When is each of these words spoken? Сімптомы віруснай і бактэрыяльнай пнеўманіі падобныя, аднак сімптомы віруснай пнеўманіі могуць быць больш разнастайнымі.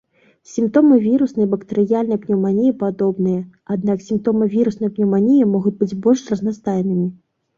Сімптомы 0.51 0.95
віруснай 1.01 1.45
і 1.47 1.49
бактэрыяльнай 1.51 2.19
пнеўманіі 2.23 2.71
падобныя, 2.83 3.41
аднак 3.75 3.97
сімптомы 4.07 4.49
віруснай 4.55 4.89
пнеўманіі 4.97 5.49
могуць 5.53 5.75
быць 5.83 5.97
больш 6.07 6.21
разнастайнымі. 6.35 7.07